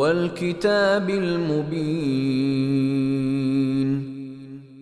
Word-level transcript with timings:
والكتاب 0.00 1.10
المبين 1.10 2.70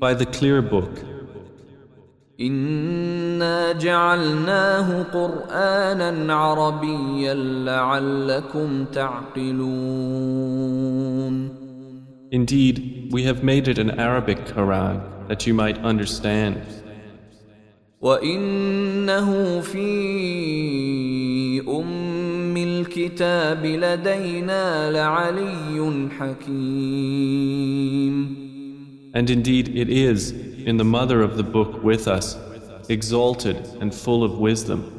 By 0.00 0.14
the 0.14 0.26
clear 0.26 0.62
book, 0.62 0.98
إنا 2.40 3.72
جعلناه 3.72 5.02
قرآنا 5.02 6.34
عربيا 6.34 7.34
لعلكم 7.34 8.84
تعقلون 8.84 9.88
indeed, 12.30 13.08
we 13.10 13.22
have 13.22 13.42
made 13.42 13.68
it 13.68 13.78
an 13.78 13.90
Arabic 13.98 14.44
Quran 14.44 15.00
that 15.28 15.46
you 15.46 15.54
might 15.54 15.78
understand. 15.78 16.60
وإنه 18.00 19.60
في 19.60 19.88
أم 21.68 22.07
الكتاب 22.88 23.66
لدينا 23.66 24.90
لعلي 24.90 26.08
حكيم 26.18 27.68
And 29.14 29.30
indeed, 29.30 29.68
it 29.74 29.88
is 29.88 30.32
in 30.66 30.76
the 30.76 30.84
mother 30.84 31.22
of 31.22 31.36
the 31.38 31.42
book 31.42 31.82
with 31.82 32.06
us, 32.06 32.36
exalted 32.88 33.56
and 33.80 33.94
full 33.94 34.22
of 34.22 34.38
wisdom. 34.38 34.92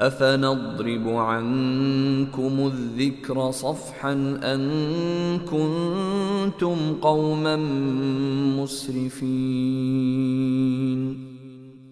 أفنضرب 0.00 1.08
عنكم 1.08 2.66
الذكر 2.66 3.50
صفحا 3.50 4.12
أن 4.42 5.38
كنتم 5.38 6.94
قوما 7.02 7.56
مسرفين 8.56 9.70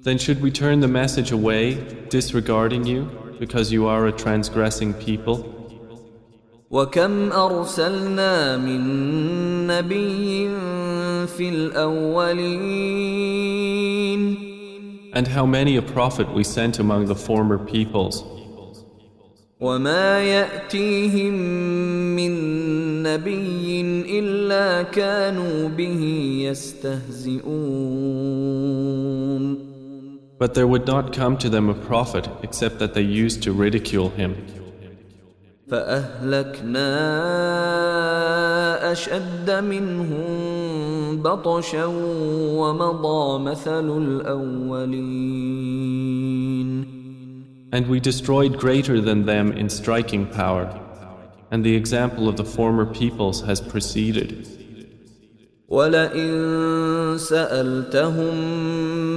Then 0.03 0.19
should 0.19 0.41
we 0.41 0.51
turn 0.51 0.81
the 0.81 0.89
message 0.89 1.33
away, 1.33 1.75
disregarding 2.09 2.85
you, 2.87 3.11
because 3.40 3.72
you 3.72 3.88
are 3.88 4.08
a 4.08 4.12
transgressing 4.12 4.94
people? 4.94 5.54
وكم 6.74 7.32
أرسلنا 7.32 8.58
من 8.58 8.82
نبي 9.68 10.50
في 11.28 11.50
الأولين 11.50 12.94
And 15.16 15.28
how 15.28 15.46
many 15.46 15.78
a 15.78 15.82
prophet 15.84 16.34
we 16.34 16.44
sent 16.44 16.80
among 16.80 17.06
the 17.06 17.16
former 17.16 17.60
peoples, 17.60 18.24
وما 19.62 20.20
يأتيهم 20.24 21.34
من 22.16 22.34
نبي 23.04 23.82
إلا 24.20 24.82
كانوا 24.84 25.70
به 25.70 26.02
يستهزئون 26.50 27.44
but 30.40 30.54
there 30.54 30.68
would 30.68 30.86
not 30.88 31.14
come 31.14 31.38
to 31.38 31.50
them 31.50 31.70
a 31.70 31.74
prophet 31.74 32.28
except 32.42 32.80
that 32.80 32.94
they 32.94 33.02
used 33.02 33.42
to 33.44 33.54
ridicule 33.54 34.10
him. 34.10 34.36
فأهلكنا 35.68 36.92
أشد 38.92 39.52
منهم 39.52 41.22
بطشا 41.22 41.86
ومضى 42.60 43.40
مثل 43.44 43.98
الأولين 43.98 45.14
And 47.72 47.88
we 47.88 48.00
destroyed 48.00 48.60
greater 48.60 49.02
than 49.02 49.26
them 49.26 49.52
in 49.52 49.68
striking 49.68 50.28
power, 50.28 50.70
and 51.50 51.66
the 51.66 51.76
example 51.76 52.30
of 52.30 52.38
the 52.38 52.46
former 52.46 52.86
peoples 52.86 53.42
has 53.42 53.60
preceded. 53.60 54.48
ولئن 55.70 57.18
سألتهم 57.18 58.34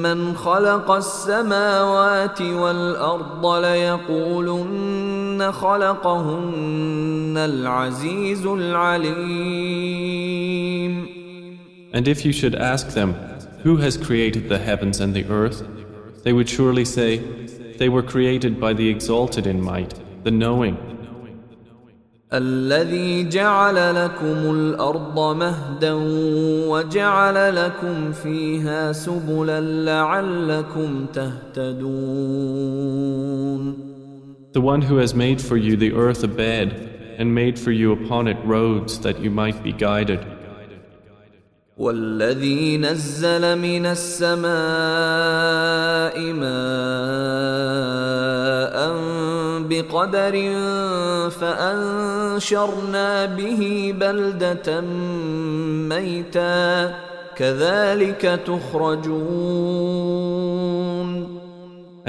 من 0.02 0.36
خلق 0.36 0.90
السماوات 0.90 2.42
والأرض 2.42 3.46
ليقولن 3.64 5.52
خلقهن 5.52 7.34
العزيز 7.36 8.46
العليم 8.46 9.76
And 11.92 12.08
if 12.08 12.24
you 12.26 12.32
should 12.32 12.54
ask 12.54 12.88
them, 12.88 13.14
Who 13.62 13.76
has 13.78 13.96
created 13.96 14.48
the 14.48 14.58
heavens 14.58 15.00
and 15.00 15.14
the 15.14 15.24
earth? 15.24 15.66
They 16.22 16.32
would 16.32 16.48
surely 16.48 16.84
say, 16.84 17.18
They 17.78 17.88
were 17.88 18.02
created 18.02 18.60
by 18.60 18.72
the 18.74 18.88
exalted 18.88 19.46
in 19.46 19.60
might, 19.60 19.94
the 20.22 20.30
knowing, 20.30 20.76
الذي 22.33 23.29
جعل 23.29 23.95
لكم 23.95 24.55
الأرض 24.55 25.35
مهدا 25.35 25.93
وجعل 26.67 27.55
لكم 27.55 28.11
فيها 28.11 28.91
سبلا 28.91 29.61
لعلكم 29.61 31.05
تهتدون 31.13 32.31
the 34.53 34.59
one 34.59 34.81
who 34.81 34.97
has 34.97 35.15
made 35.15 35.41
for 35.41 35.55
you 35.55 35.77
the 35.77 35.93
earth 35.93 36.23
a 36.23 36.27
bed, 36.27 37.15
and 37.17 37.33
made 37.33 37.57
for 37.57 37.71
you 37.71 37.93
upon 37.93 38.27
it 38.27 38.37
roads 38.43 38.99
that 38.99 39.19
you 39.19 39.31
might 39.31 39.63
be 39.63 39.71
guided. 39.71 40.19
والذي 41.77 42.77
نزل 42.77 43.57
من 43.57 43.85
السماء 43.85 44.51
ماء 46.33 47.71
بقدر 49.69 50.35
فأنشرنا 52.30 53.26
به 53.26 53.94
بلدة 54.00 54.80
ميتا 55.90 56.94
كذلك 57.36 58.40
تخرجون 58.46 59.26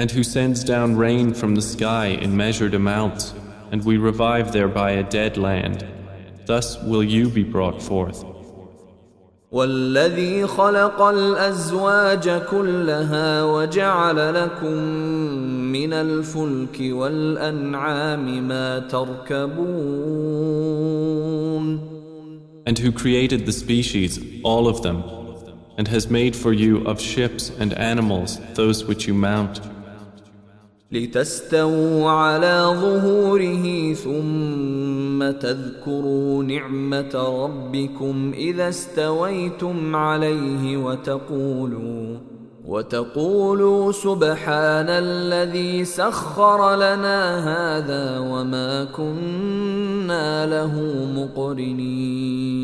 And 0.00 0.10
who 0.12 0.22
sends 0.22 0.62
down 0.62 0.96
rain 0.96 1.34
from 1.34 1.56
the 1.56 1.62
sky 1.62 2.06
in 2.06 2.36
measured 2.36 2.74
amounts, 2.74 3.34
and 3.72 3.84
we 3.84 3.96
revive 3.96 4.52
thereby 4.52 4.92
a 4.92 5.02
dead 5.02 5.36
land. 5.36 5.84
Thus 6.46 6.80
will 6.84 7.02
you 7.02 7.28
be 7.28 7.42
brought 7.42 7.82
forth. 7.82 8.24
والذي 9.53 10.47
خلق 10.47 11.01
الأزواج 11.01 12.29
كلها 12.29 13.43
وجعل 13.43 14.33
لكم 14.33 14.77
من 15.71 15.93
الفلك 15.93 16.79
والأنعام 16.81 18.47
ما 18.47 18.79
تركبون 18.79 19.53
And 22.65 22.79
who 22.79 22.91
created 22.91 23.45
the 23.45 23.51
species, 23.51 24.19
all 24.43 24.67
of 24.67 24.81
them, 24.81 25.03
and 25.77 25.87
has 25.87 26.09
made 26.09 26.35
for 26.35 26.53
you 26.53 26.83
of 26.87 26.99
ships 26.99 27.51
and 27.59 27.73
animals 27.73 28.39
those 28.55 28.85
which 28.85 29.05
you 29.07 29.13
mount, 29.13 29.59
لتستووا 30.93 32.09
على 32.09 32.75
ظهوره 32.81 33.93
ثم 33.93 35.31
تذكروا 35.31 36.43
نعمة 36.43 37.43
ربكم 37.43 38.31
إذا 38.33 38.69
استويتم 38.69 39.95
عليه 39.95 40.77
وتقولوا 40.77 42.17
وتقولوا 42.65 43.91
سبحان 43.91 44.89
الذي 44.89 45.85
سخر 45.85 46.75
لنا 46.75 47.39
هذا 47.51 48.19
وما 48.19 48.83
كنا 48.83 50.45
له 50.45 50.81
مقرنين. 51.15 52.63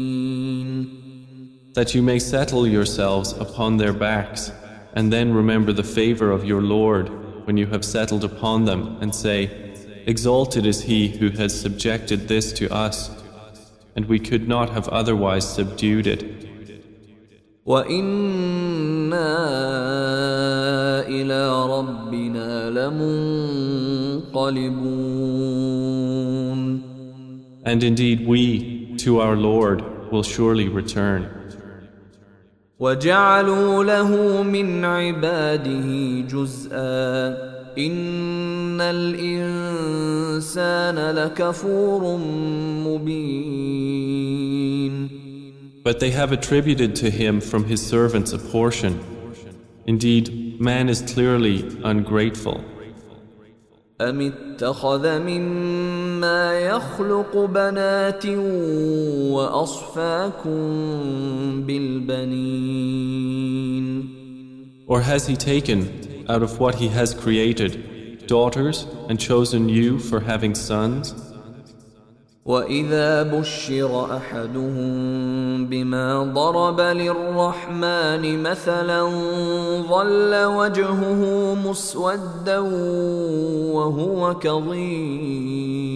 That 1.74 1.96
you 1.96 2.02
may 2.04 2.20
settle 2.20 2.68
yourselves 2.68 3.34
upon 3.46 3.78
their 3.78 3.94
backs, 3.94 4.52
and 4.94 5.12
then 5.14 5.34
remember 5.34 5.74
the 5.74 5.84
favor 5.84 6.30
of 6.32 6.46
your 6.46 6.62
Lord. 6.62 7.10
when 7.49 7.57
you 7.57 7.67
have 7.67 7.85
settled 7.85 8.25
upon 8.25 8.65
them, 8.65 8.99
and 9.01 9.15
say, 9.15 9.51
Exalted 10.07 10.67
is 10.67 10.83
He 10.83 11.09
who 11.09 11.31
has 11.31 11.59
subjected 11.59 12.29
this 12.29 12.53
to 12.55 12.73
us, 12.73 13.11
and 13.97 14.07
we 14.07 14.19
could 14.19 14.47
not 14.49 14.71
have 14.71 14.89
otherwise 14.89 15.49
subdued 15.49 16.07
it. 16.07 16.45
وإنا 17.67 19.35
إلى 21.09 21.67
ربنا 21.67 22.71
لمنقلبون 24.31 24.55
And 27.67 27.83
indeed, 27.83 28.27
we, 28.27 28.95
to 28.99 29.21
our 29.21 29.37
Lord, 29.37 29.83
will 30.13 30.23
surely 30.23 30.69
return. 30.69 31.38
وجعلوا 32.80 33.84
له 33.84 34.44
من 34.44 34.86
عباده 34.86 36.22
جزءا 36.32 37.38
إن 37.78 38.82
الإنسان 38.82 40.36
لكفور 41.16 42.18
مبين 42.88 44.00
But 45.84 46.00
they 46.00 46.12
have 46.12 46.32
attributed 46.32 46.96
to 46.98 47.10
him 47.10 47.42
from 47.42 47.66
his 47.66 47.82
servants 47.86 48.32
a 48.34 48.38
portion. 48.38 49.00
Indeed, 49.88 50.60
man 50.62 50.88
is 50.90 51.02
clearly 51.02 51.66
ungrateful. 51.84 52.64
أم 54.02 54.22
اتخذ 54.22 55.20
مما 55.20 56.60
يخلق 56.60 57.38
بنات 57.38 58.26
وأصفاكم 59.36 60.60
بالبنين 61.66 63.00
Or 64.88 65.02
has 65.02 65.28
he 65.28 65.36
taken, 65.36 66.26
out 66.30 66.42
of 66.42 66.60
what 66.60 66.76
he 66.76 66.88
has 66.88 67.14
created, 67.14 68.26
daughters 68.26 68.88
and 69.10 69.20
chosen 69.20 69.68
you 69.70 70.00
for 70.00 70.22
having 70.22 70.56
sons? 70.56 71.29
واذا 72.45 73.23
بشر 73.23 74.17
احدهم 74.17 75.67
بما 75.67 76.25
ضرب 76.35 76.81
للرحمن 76.81 78.43
مثلا 78.43 79.03
ظل 79.89 80.45
وجهه 80.45 81.55
مسودا 81.55 82.59
وهو 83.73 84.35
كظيم 84.35 85.95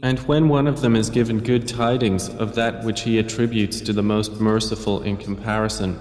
And 0.00 0.18
when 0.28 0.48
one 0.48 0.68
of 0.68 0.80
them 0.80 0.94
is 0.94 1.10
given 1.10 1.40
good 1.40 1.66
tidings 1.66 2.28
of 2.28 2.54
that 2.54 2.84
which 2.84 3.00
he 3.00 3.18
attributes 3.18 3.80
to 3.80 3.92
the 3.92 4.02
most 4.02 4.40
merciful 4.40 5.02
in 5.02 5.16
comparison, 5.16 5.98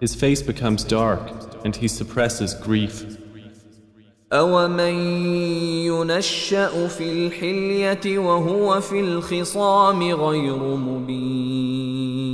his 0.00 0.16
face 0.16 0.42
becomes 0.42 0.82
dark 0.82 1.22
and 1.64 1.76
he 1.76 1.86
suppresses 1.86 2.54
grief. 2.54 3.17
أومن 4.33 4.93
ينشأ 5.89 6.87
في 6.87 7.11
الحلية 7.11 8.19
وهو 8.19 8.81
في 8.81 8.99
الخصام 8.99 10.03
غير 10.03 10.57
مبين 10.57 12.29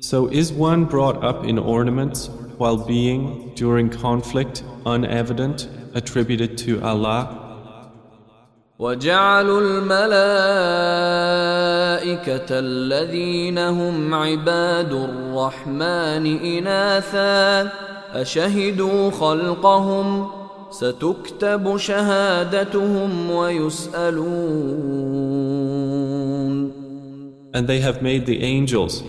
So 0.00 0.28
is 0.28 0.50
one 0.52 0.86
brought 0.86 1.22
up 1.22 1.44
in 1.44 1.58
ornaments 1.58 2.30
while 2.56 2.78
being, 2.78 3.52
during 3.54 3.90
conflict, 3.90 4.64
unevident, 4.86 5.68
attributed 5.94 6.56
to 6.58 6.80
Allah? 6.82 7.36
وجعلوا 8.78 9.60
الملائكة 9.60 9.98
الذين 12.50 13.58
هم 13.58 14.14
عباد 14.14 14.92
الرحمن 14.92 16.26
إناثاً 16.58 17.70
أشهدوا 18.13 19.11
خلقهم 19.11 20.27
ستكتب 20.71 21.77
شهادتهم 21.77 23.31
ويسألون 23.31 24.75
And 27.53 27.67
they 27.69 27.79
have 27.79 28.01
made 28.01 28.25
the 28.25 28.43
angels, 28.43 29.01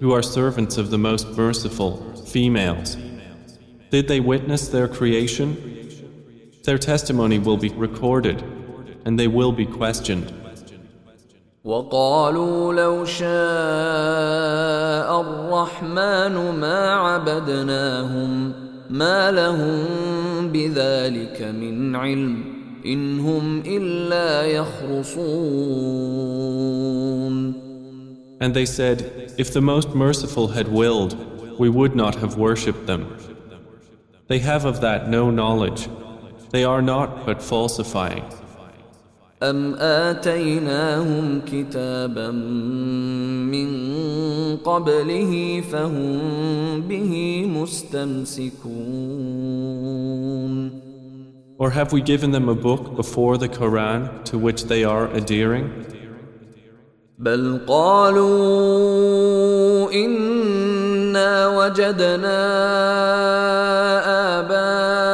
who 0.00 0.12
are 0.12 0.22
servants 0.22 0.76
of 0.76 0.90
the 0.90 0.98
most 0.98 1.26
merciful, 1.38 1.96
females. 2.26 2.98
Did 3.90 4.08
they 4.08 4.20
witness 4.20 4.68
their 4.68 4.88
creation? 4.88 5.56
Their 6.64 6.76
testimony 6.76 7.38
will 7.38 7.56
be 7.56 7.70
recorded, 7.70 8.44
and 9.06 9.18
they 9.18 9.26
will 9.26 9.52
be 9.52 9.64
questioned. 9.64 10.30
وقالوا 11.64 12.74
لو 12.74 13.04
شاء 13.04 13.28
الرحمن 15.20 16.60
ما 16.60 16.92
عبدناهم 16.92 18.52
ما 18.90 19.30
لهم 19.30 19.78
بذلك 20.48 21.42
من 21.42 21.96
علم 21.96 22.44
إن 22.86 23.20
هم 23.20 23.62
إلا 23.66 24.42
يخرصون 24.46 26.08
And 28.40 28.54
they 28.54 28.66
said, 28.66 29.34
If 29.36 29.52
the 29.52 29.60
most 29.60 29.94
merciful 29.94 30.48
had 30.48 30.68
willed, 30.68 31.16
we 31.58 31.68
would 31.68 31.96
not 31.96 32.14
have 32.16 32.36
worshipped 32.36 32.86
them. 32.86 33.16
They 34.28 34.38
have 34.38 34.64
of 34.64 34.80
that 34.80 35.08
no 35.08 35.30
knowledge. 35.30 35.88
They 36.50 36.64
are 36.64 36.80
not 36.80 37.26
but 37.26 37.42
falsifying. 37.42 38.24
أم 39.43 39.75
آتيناهم 39.75 41.41
كتابا 41.51 42.31
من 43.51 43.69
قبله 44.57 45.63
فهم 45.71 46.81
به 46.81 47.45
مستمسكون 47.47 48.83
Or 51.59 51.69
have 51.69 51.93
we 51.93 52.01
given 52.01 52.31
them 52.31 52.49
a 52.49 52.55
book 52.55 52.95
before 52.95 53.37
the 53.37 53.47
Quran 53.47 54.23
to 54.25 54.37
which 54.37 54.63
they 54.65 54.83
are 54.83 55.07
adhering? 55.13 55.69
بل 57.19 57.59
قالوا 57.67 58.31
إنا 59.93 61.47
وجدنا 61.47 62.39
آباءنا 64.39 65.12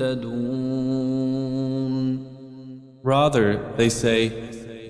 مهتدون 0.00 1.60
Rather, 3.02 3.58
they 3.78 3.88
say, 3.88 4.30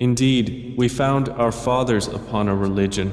Indeed, 0.01 0.75
we 0.77 0.89
found 0.89 1.29
our 1.29 1.53
fathers 1.53 2.07
upon 2.07 2.49
a 2.49 2.55
religion, 2.55 3.09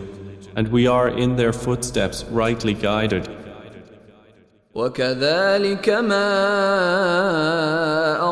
and 0.56 0.67
we 0.69 0.89
are 0.89 1.09
in 1.09 1.37
their 1.37 1.53
footsteps 1.53 2.25
rightly 2.25 2.75
guided. 2.75 3.29
وكذلك 4.75 5.89
ما 5.89 6.31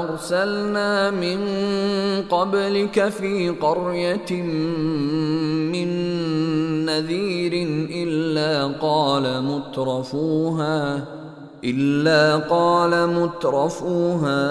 أرسلنا 0.04 1.10
من 1.10 1.40
قبلك 2.30 3.08
في 3.08 3.50
قرية 3.50 4.42
من 5.72 5.88
نذير 6.86 7.52
إلا 7.90 8.66
قال 8.66 9.42
مترفوها 9.42 11.04
إلا 11.64 12.36
قال 12.36 13.08
مترفوها 13.10 14.46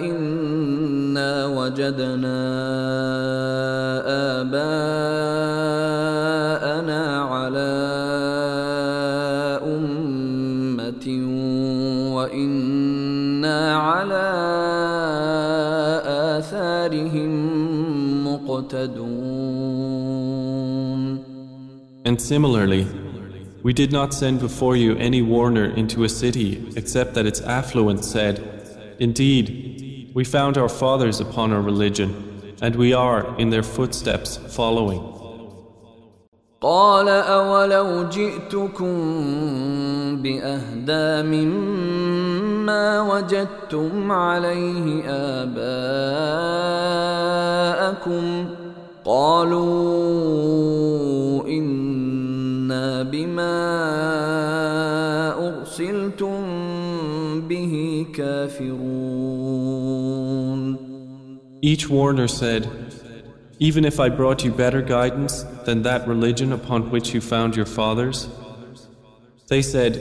إنا 0.00 1.46
وجدنا 1.46 2.40
آباءنا 4.40 5.60
على 7.22 7.72
أمة 9.66 11.06
وإنا 12.14 13.76
على 13.76 14.28
آثارهم 16.38 17.32
مقتدون. 18.26 19.60
And 22.04 22.18
similarly, 22.20 22.86
we 23.63 23.73
did 23.73 23.91
not 23.91 24.13
send 24.13 24.39
before 24.39 24.75
you 24.75 24.95
any 24.97 25.21
warner 25.21 25.65
into 25.65 26.03
a 26.03 26.09
city 26.09 26.71
except 26.75 27.13
that 27.15 27.25
its 27.25 27.41
affluent 27.41 28.05
said, 28.05 28.39
Indeed, 28.99 30.11
we 30.13 30.23
found 30.23 30.57
our 30.57 30.69
fathers 30.69 31.19
upon 31.19 31.51
a 31.51 31.59
religion, 31.59 32.09
and 32.61 32.75
we 32.75 32.93
are 32.93 33.35
in 33.39 33.49
their 33.49 33.63
footsteps 33.63 34.37
following. 34.37 35.01
قال 36.61 37.09
أولو 37.09 38.09
جئتكم 38.09 38.95
بأهدى 40.23 41.23
مما 41.29 43.01
وجدتم 43.01 44.11
عليه 44.11 45.03
آباءكم 46.65 48.45
قالوا 49.05 50.25
إنا 51.47 51.68
بما 53.03 53.57
أرسلتم 55.47 56.41
به 57.47 58.05
كافرون 58.13 59.95
Each 61.61 61.89
warner 61.89 62.27
said, 62.27 62.67
Even 63.59 63.85
if 63.85 63.99
I 63.99 64.09
brought 64.09 64.43
you 64.45 64.51
better 64.51 64.81
guidance 64.81 65.43
than 65.65 65.81
that 65.81 66.07
religion 66.07 66.53
upon 66.53 66.91
which 66.91 67.13
you 67.13 67.21
found 67.21 67.55
your 67.55 67.65
fathers? 67.65 68.29
They 69.47 69.61
said, 69.61 69.93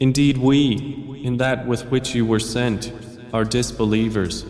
Indeed, 0.00 0.38
we, 0.38 1.20
in 1.24 1.36
that 1.38 1.66
with 1.66 1.90
which 1.90 2.14
you 2.14 2.24
were 2.24 2.38
sent, 2.38 2.92
are 3.32 3.44
disbelievers. 3.44 4.44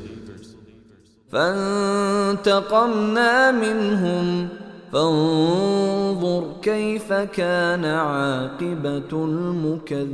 فانتقمنا 1.32 3.50
منهم 3.50 4.48
فانظر 4.93 6.43
كيف 6.61 7.13
كان 7.13 7.85
عاقبة 7.85 9.11
المكذبين 9.13 10.13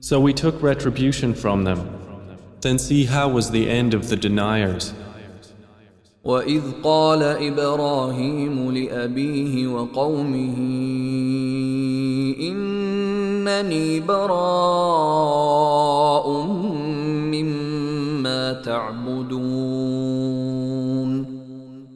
So 0.00 0.18
we 0.18 0.32
took 0.32 0.62
retribution 0.62 1.34
from 1.34 1.64
them. 1.64 1.80
Then 2.62 2.78
see 2.78 3.04
how 3.04 3.28
was 3.28 3.50
the 3.50 3.68
end 3.68 3.92
of 3.92 4.08
the 4.08 4.16
deniers. 4.16 4.94
واذ 6.24 6.62
قال 6.84 7.22
إبراهيم 7.22 8.70
لابيه 8.70 9.66
وقومه 9.66 10.56
انني 12.40 14.00
براء 14.00 15.50
مما 17.32 18.52
تعبدون 18.52 19.79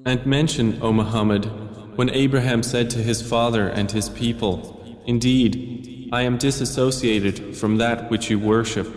And 0.06 0.25
mention, 0.25 0.80
O 0.82 0.92
Muhammad, 0.92 1.46
when 1.98 2.10
Abraham 2.10 2.63
said 2.63 2.89
to 2.92 3.00
his 3.00 3.22
father 3.22 3.68
and 3.68 3.92
his 3.92 4.10
people, 4.10 4.58
Indeed, 5.06 6.10
I 6.12 6.22
am 6.22 6.38
disassociated 6.38 7.56
from 7.56 7.78
that 7.78 8.10
which 8.10 8.30
you 8.30 8.39
worship. 8.39 8.88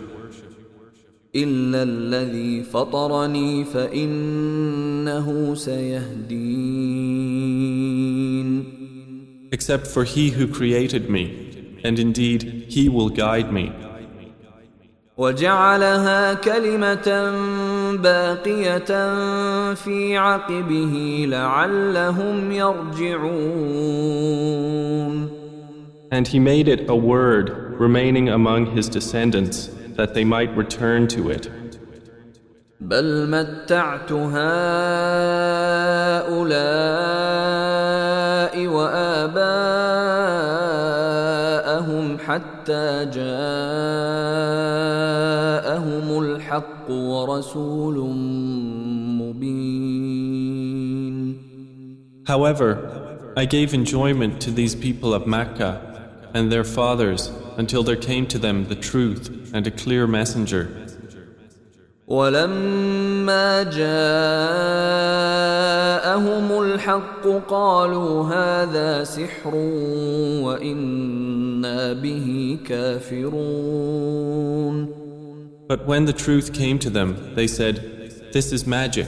الا 1.35 1.83
الذي 1.83 2.63
فطرني 2.63 3.65
فانه 3.65 5.55
سيهدين 5.55 6.83
Except 9.51 9.85
for 9.87 10.03
he 10.03 10.29
who 10.29 10.47
created 10.47 11.09
me, 11.09 11.79
and 11.83 11.99
indeed 11.99 12.65
he 12.69 12.89
will 12.89 13.09
guide 13.09 13.51
me. 13.53 13.71
وجعلها 15.17 16.33
كلمة 16.33 17.07
باقية 17.96 19.14
في 19.74 20.16
عقبه 20.16 21.26
لعلهم 21.28 22.52
يرجعون 22.52 24.18
And 26.10 26.26
he 26.26 26.38
made 26.38 26.68
it 26.68 26.88
a 26.88 26.96
word 26.96 27.50
remaining 27.78 28.30
among 28.30 28.66
his 28.76 28.88
descendants 28.88 29.68
that 29.96 30.14
they 30.14 30.24
might 30.24 30.56
return 30.56 31.06
to 31.08 31.28
it. 31.30 31.50
بل 32.80 33.26
متعت 33.28 34.12
هؤلاء 34.12 34.38
وآباءهم 38.66 39.38
حتى 42.18 43.04
جاءهم 43.14 44.38
الحق 46.88 46.90
ورسول 46.90 47.96
مبين 49.20 50.28
However, 52.26 52.70
I 53.36 53.44
gave 53.46 53.72
enjoyment 53.72 54.40
to 54.42 54.50
these 54.50 54.74
people 54.74 55.14
of 55.14 55.26
Makkah 55.26 55.80
and 56.34 56.52
their 56.52 56.64
fathers 56.64 57.30
until 57.56 57.82
there 57.82 57.96
came 57.96 58.26
to 58.26 58.38
them 58.38 58.66
the 58.68 58.74
truth 58.74 59.50
and 59.54 59.66
a 59.66 59.70
clear 59.70 60.06
messenger. 60.06 60.68
ولما 62.08 63.62
جاءهم 63.62 63.88
الحق 66.62 67.26
قالوا 67.48 68.24
هذا 68.24 69.04
سحر 69.04 69.54
وإنا 70.44 71.92
به 71.92 72.58
كافرون 72.66 74.18
But 75.67 75.85
when 75.85 76.05
the 76.05 76.13
truth 76.13 76.53
came 76.53 76.77
to 76.79 76.89
them, 76.89 77.35
they 77.35 77.47
said, 77.47 78.31
This 78.33 78.51
is 78.51 78.67
magic, 78.67 79.07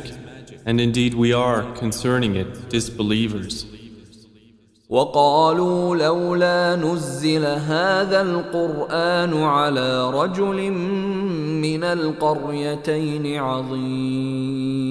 and 0.65 0.79
indeed 0.79 1.13
we 1.13 1.33
are, 1.33 1.63
concerning 1.73 2.35
it, 2.35 2.69
disbelievers. 2.69 3.65
وقالوا 4.89 5.95
لولا 5.95 6.75
نزل 6.75 7.45
هذا 7.45 8.21
القرآن 8.21 9.43
على 9.43 10.09
رجل 10.11 10.71
من 11.61 11.83
القريتين 11.83 13.37
عظيم 13.37 14.85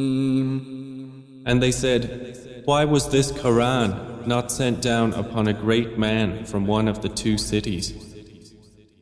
And 1.46 1.62
they 1.62 1.70
said, 1.72 2.38
Why 2.64 2.84
was 2.84 3.08
this 3.10 3.30
Quran 3.30 4.26
not 4.26 4.50
sent 4.50 4.80
down 4.82 5.12
upon 5.12 5.46
a 5.46 5.52
great 5.52 5.98
man 5.98 6.44
from 6.44 6.66
one 6.66 6.88
of 6.88 7.02
the 7.02 7.08
two 7.08 7.38
cities? 7.38 8.07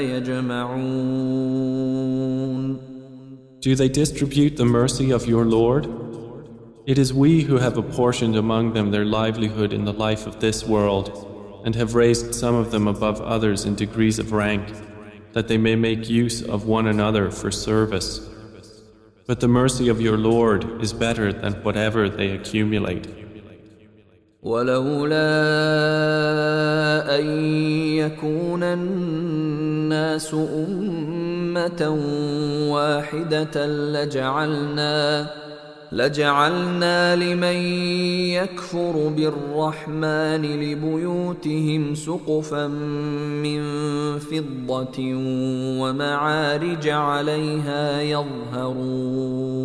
يجمعون 0.00 1.16
Do 3.60 3.74
they 3.74 3.88
distribute 3.88 4.56
the 4.56 4.64
mercy 4.64 5.10
of 5.10 5.26
your 5.26 5.44
Lord? 5.44 5.88
It 6.86 6.98
is 6.98 7.12
we 7.12 7.42
who 7.42 7.56
have 7.58 7.76
apportioned 7.78 8.36
among 8.36 8.72
them 8.74 8.92
their 8.92 9.04
livelihood 9.04 9.72
in 9.72 9.84
the 9.84 9.92
life 9.92 10.26
of 10.26 10.38
this 10.38 10.64
world, 10.64 11.62
and 11.64 11.74
have 11.74 11.96
raised 11.96 12.32
some 12.32 12.54
of 12.54 12.70
them 12.70 12.86
above 12.86 13.20
others 13.20 13.64
in 13.64 13.74
degrees 13.74 14.20
of 14.20 14.30
rank, 14.30 14.72
that 15.32 15.48
they 15.48 15.58
may 15.58 15.74
make 15.74 16.08
use 16.08 16.42
of 16.42 16.66
one 16.66 16.86
another 16.86 17.28
for 17.30 17.50
service. 17.50 18.20
But 19.26 19.40
the 19.40 19.48
mercy 19.48 19.88
of 19.88 20.00
your 20.00 20.16
Lord 20.16 20.80
is 20.80 20.92
better 20.92 21.32
than 21.32 21.54
whatever 21.64 22.08
they 22.08 22.30
accumulate. 22.30 23.08
ولولا 24.41 25.29
أن 27.19 27.25
يكون 27.95 28.63
الناس 28.63 30.33
أمة 30.33 31.89
واحدة 32.71 33.67
لجعلنا 33.67 35.29
لجعلنا 35.91 37.15
لمن 37.15 37.55
يكفر 38.31 39.07
بالرحمن 39.17 40.41
لبيوتهم 40.41 41.95
سقفا 41.95 42.67
من 42.67 43.61
فضة 44.19 44.99
ومعارج 45.81 46.89
عليها 46.89 48.01
يظهرون. 48.01 49.61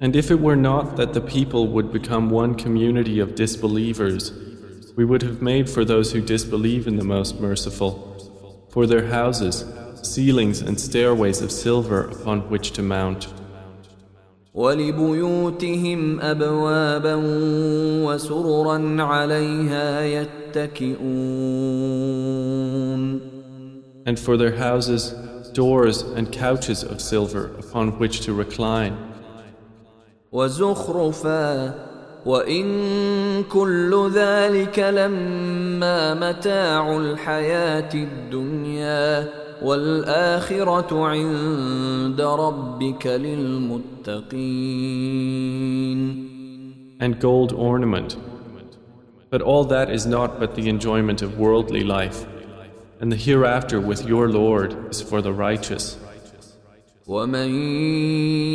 And 0.00 0.16
if 0.16 0.30
it 0.30 0.40
were 0.40 0.56
not 0.56 0.96
that 0.96 1.12
the 1.14 1.20
people 1.20 1.68
would 1.68 1.92
become 1.92 2.28
one 2.28 2.54
community 2.56 3.20
of 3.20 3.34
disbelievers, 3.34 4.32
we 4.96 5.04
would 5.04 5.22
have 5.22 5.40
made 5.40 5.70
for 5.70 5.84
those 5.84 6.12
who 6.12 6.20
disbelieve 6.20 6.86
in 6.86 6.96
the 6.96 7.04
Most 7.04 7.40
Merciful, 7.40 8.68
for 8.70 8.86
their 8.86 9.06
houses, 9.06 9.64
ceilings 10.02 10.60
and 10.60 10.78
stairways 10.78 11.40
of 11.40 11.52
silver 11.52 12.08
upon 12.08 12.50
which 12.50 12.72
to 12.72 12.82
mount. 12.82 13.28
ولبيوتهم 14.54 16.20
أبوابا 16.20 17.14
وسررا 18.04 19.02
عليها 19.02 20.02
يتكئون 20.02 21.02
And 24.04 24.18
for 24.18 24.36
their 24.36 24.56
houses, 24.56 25.14
doors 25.52 26.02
and 26.02 26.32
couches 26.32 26.82
of 26.82 27.00
silver 27.00 27.54
upon 27.58 27.98
which 27.98 28.20
to 28.22 28.34
recline. 28.34 28.96
وزخرفا 30.31 31.73
وإن 32.25 33.43
كل 33.43 34.09
ذلك 34.13 34.79
لما 34.79 36.13
متاع 36.13 36.97
الحياة 36.97 37.93
الدنيا 37.93 39.29
والآخرة 39.61 41.05
عند 41.05 42.21
ربك 42.21 43.07
للمتقين 43.07 44.67
and 46.99 47.19
gold 47.19 47.53
ornament. 47.53 48.17
But 49.29 49.41
all 49.41 49.65
that 49.65 49.89
is 49.89 50.05
not 50.05 50.39
but 50.39 50.55
the 50.55 50.67
enjoyment 50.69 51.21
of 51.21 51.37
worldly 51.37 51.83
life, 51.83 52.25
and 52.99 53.11
the 53.11 53.15
hereafter 53.15 53.79
with 53.79 54.07
your 54.07 54.29
Lord 54.29 54.89
is 54.89 55.01
for 55.01 55.21
the 55.21 55.33
righteous. 55.33 55.97
ومن 57.06 57.54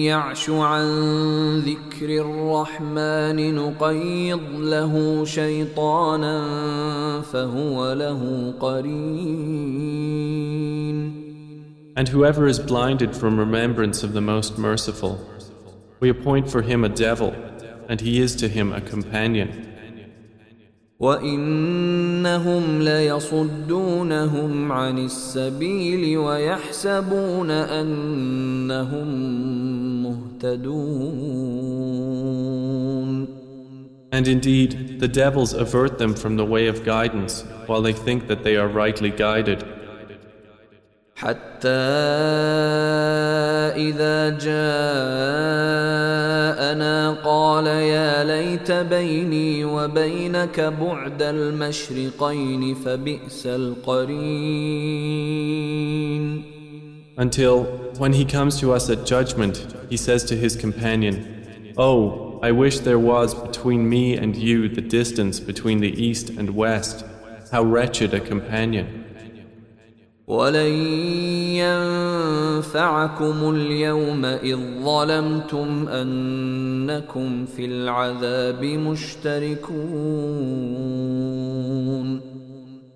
يعش 0.03 0.49
عن 0.49 0.87
ذكر 1.59 2.09
الرحمن 2.09 3.55
نقيض 3.55 4.41
له 4.59 5.25
شيطانا 5.25 6.41
فهو 7.21 7.93
له 7.93 8.53
قرين 8.59 10.17
And 11.97 12.07
whoever 12.09 12.45
is 12.47 12.59
blinded 12.59 13.15
from 13.15 13.39
remembrance 13.39 14.03
of 14.03 14.13
the 14.13 14.21
Most 14.21 14.59
Merciful, 14.59 15.19
we 15.99 16.09
appoint 16.09 16.47
for 16.47 16.61
him 16.61 16.83
a 16.83 16.89
devil, 16.89 17.33
and 17.89 17.99
he 17.99 18.21
is 18.21 18.35
to 18.35 18.47
him 18.47 18.71
a 18.71 18.81
companion. 18.81 19.70
وإنهم 21.02 22.82
ليصدونهم 22.82 24.72
عن 24.72 24.98
السبيل 24.98 26.18
ويحسبون 26.18 27.50
أنهم 27.50 29.08
مهتدون 30.02 31.42
And 34.12 34.28
indeed, 34.28 35.00
the 35.00 35.08
devils 35.08 35.54
avert 35.54 35.98
them 35.98 36.14
from 36.14 36.36
the 36.36 36.44
way 36.44 36.66
of 36.68 36.84
guidance 36.84 37.44
while 37.66 37.80
they 37.82 37.94
think 37.94 38.28
that 38.28 38.44
they 38.44 38.56
are 38.56 38.68
rightly 38.68 39.10
guided. 39.10 39.64
حتى 41.21 41.67
إذا 43.75 44.29
جاءنا 44.29 44.57
قال 47.25 47.67
يا 47.67 48.23
ليت 48.23 48.71
بيني 48.71 49.65
وبينك 49.65 50.59
بعد 50.59 51.21
المشرقين 51.21 52.75
فبئس 52.75 53.47
القرين 53.47 54.77
Until, 57.17 57.63
when 57.97 58.13
he 58.13 58.23
comes 58.25 58.59
to 58.59 58.71
us 58.71 58.91
at 58.91 59.03
judgment, 59.07 59.65
he 59.89 59.97
says 59.97 60.23
to 60.25 60.35
his 60.35 60.55
companion, 60.55 61.73
Oh, 61.75 62.39
I 62.43 62.51
wish 62.51 62.81
there 62.81 62.99
was 62.99 63.33
between 63.33 63.89
me 63.89 64.15
and 64.15 64.35
you 64.35 64.69
the 64.69 64.81
distance 64.81 65.39
between 65.39 65.79
the 65.79 65.89
east 65.99 66.29
and 66.29 66.51
west. 66.55 67.03
How 67.51 67.63
wretched 67.63 68.13
a 68.13 68.19
companion. 68.19 69.00
ولن 70.26 70.72
ينفعكم 72.62 73.50
اليوم 73.54 74.24
إذ 74.24 74.58
ظلمتم 74.84 75.88
أنكم 75.88 77.46
في 77.46 77.64
العذاب 77.64 78.64
مشتركون 78.64 79.82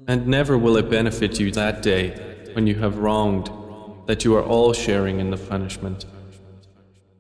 And 0.09 0.29
never 0.29 0.57
will 0.57 0.77
it 0.77 0.89
benefit 0.89 1.41
you 1.41 1.51
that 1.51 1.83
day 1.83 2.15
when 2.53 2.69
you 2.69 2.77
have 2.77 2.99
wronged 2.99 3.51
that 4.07 4.25
you 4.25 4.37
are 4.37 4.45
all 4.45 4.73
sharing 4.73 5.19
in 5.19 5.31
the 5.31 5.37
punishment. 5.37 6.07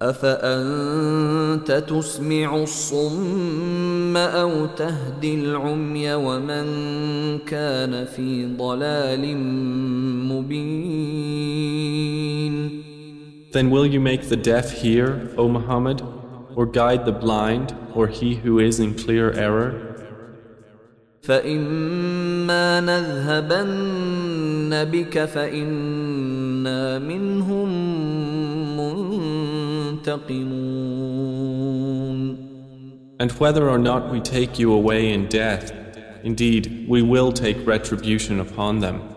أفأنت 0.02 1.72
تسمع 1.72 2.64
الصم 4.16 4.16
أو 4.16 4.66
تهدي 4.66 5.34
العمي 5.34 6.14
ومن 6.14 6.66
كان 7.38 8.04
في 8.04 8.56
ضلال 8.56 9.36
مبين 10.32 11.66
Then 13.52 13.70
will 13.70 13.86
you 13.86 14.00
make 14.00 14.28
the 14.28 14.36
deaf 14.36 14.82
hear, 14.82 15.30
O 15.38 15.48
Muhammad, 15.48 16.02
or 16.56 16.66
guide 16.66 17.06
the 17.06 17.12
blind, 17.12 17.74
or 17.94 18.06
he 18.06 18.34
who 18.34 18.58
is 18.58 18.80
in 18.80 18.94
clear 18.94 19.32
error? 19.32 19.72
فإما 21.22 22.80
نذهبن 22.80 24.84
بك 24.84 25.24
فإنا 25.24 26.98
منهم 26.98 27.68
منتقمون 29.96 30.95
And 33.19 33.31
whether 33.33 33.69
or 33.69 33.77
not 33.77 34.11
we 34.11 34.19
take 34.19 34.57
you 34.57 34.73
away 34.73 35.13
in 35.13 35.27
death, 35.27 35.71
indeed, 36.23 36.85
we 36.87 37.01
will 37.01 37.31
take 37.31 37.67
retribution 37.67 38.39
upon 38.39 38.79
them. 38.79 39.11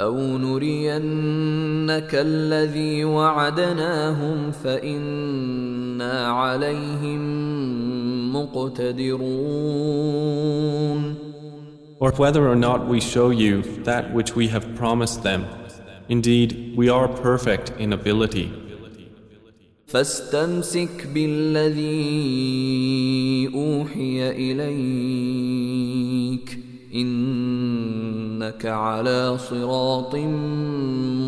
أو 0.00 0.38
نرينك 0.38 2.14
الذي 2.14 3.04
وعدناهم 3.04 4.50
فإنا 4.50 6.26
عليهم 6.26 7.20
مقتدرون 8.32 10.10
Or 12.00 12.12
whether 12.12 12.48
or 12.48 12.56
not 12.56 12.88
we 12.88 12.98
show 12.98 13.28
you 13.28 13.60
that 13.84 14.14
which 14.14 14.34
we 14.34 14.48
have 14.48 14.74
promised 14.74 15.22
them, 15.22 15.44
indeed, 16.08 16.72
we 16.74 16.88
are 16.88 17.06
perfect 17.08 17.72
in 17.78 17.92
ability. 17.92 18.50
فاستمسك 19.94 21.06
بالذي 21.14 21.80
أوحي 23.54 24.30
إليك 24.30 25.78
إنك 26.94 28.66
على 28.66 29.38
صراط 29.38 30.16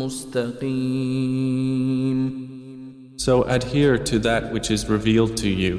مستقيم 0.03 1.43
So 3.17 3.43
adhere 3.43 3.97
to 3.97 4.19
that 4.19 4.51
which 4.51 4.69
is 4.69 4.89
revealed 4.89 5.37
to 5.37 5.47
you. 5.47 5.75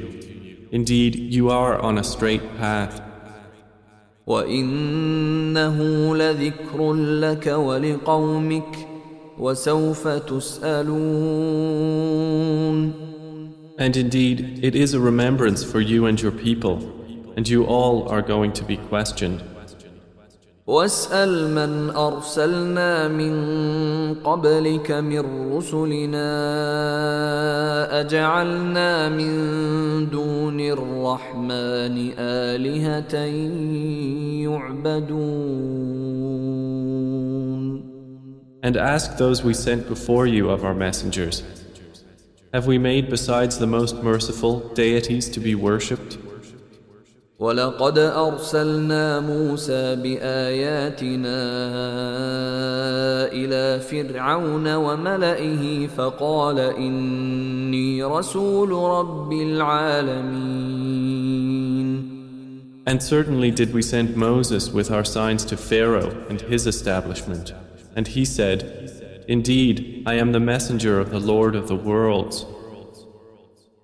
Indeed, 0.71 1.15
you 1.15 1.49
are 1.51 1.77
on 1.79 1.97
a 1.99 2.03
straight 2.03 2.57
path. 2.57 3.01
وإنه 4.27 5.77
لذكر 6.15 6.93
لك 6.93 7.47
ولقومك 7.47 8.88
وسوف 9.40 10.08
تسألون 10.08 11.00
And 13.78 13.96
indeed, 13.96 14.60
it 14.62 14.74
is 14.76 14.92
a 14.92 15.00
remembrance 15.00 15.64
for 15.64 15.80
you 15.80 16.04
and 16.04 16.20
your 16.20 16.32
people, 16.32 16.76
and 17.36 17.48
you 17.48 17.64
all 17.64 18.06
are 18.10 18.20
going 18.20 18.52
to 18.52 18.62
be 18.62 18.76
questioned. 18.76 19.40
واسأل 20.66 21.50
من 21.50 21.90
أرسلنا 21.90 23.08
من 23.08 23.34
قبلك 24.14 24.90
من 24.92 25.52
رسلنا 25.56 26.30
أجعلنا 28.00 29.08
من 29.08 29.34
دون 30.10 30.60
الرحمن 30.60 32.12
آلهة 32.18 33.14
يعبدون 34.46 36.29
And 38.63 38.77
ask 38.77 39.17
those 39.17 39.43
we 39.43 39.53
sent 39.53 39.87
before 39.87 40.25
you 40.27 40.49
of 40.49 40.63
our 40.63 40.73
messengers 40.73 41.43
Have 42.53 42.67
we 42.67 42.77
made 42.77 43.09
besides 43.09 43.59
the 43.59 43.67
most 43.67 43.95
merciful 44.01 44.59
deities 44.73 45.29
to 45.29 45.39
be 45.39 45.55
worshipped? 45.55 46.17
ولقد 47.39 47.97
أرسلنا 47.97 49.19
موسى 49.19 49.95
بآياتنا 49.95 51.37
إلى 53.31 53.79
فرعون 53.79 54.75
وملئه 54.75 55.87
فقال 55.87 56.59
إني 56.59 58.03
رسول 58.03 58.71
رب 58.71 59.33
العالمين 59.33 60.75
And 62.87 63.01
certainly 63.01 63.51
did 63.51 63.73
we 63.73 63.81
send 63.81 64.15
Moses 64.15 64.69
with 64.69 64.91
our 64.91 65.03
signs 65.03 65.43
to 65.45 65.57
Pharaoh 65.57 66.15
and 66.29 66.39
his 66.39 66.67
establishment. 66.67 67.51
And 67.99 68.07
he 68.07 68.25
said, 68.25 69.25
Indeed, 69.27 70.03
I 70.05 70.13
am 70.15 70.31
the 70.31 70.39
messenger 70.39 70.99
of 70.99 71.09
the 71.09 71.19
Lord 71.19 71.55
of 71.55 71.67
the 71.67 71.75
worlds. 71.75 72.45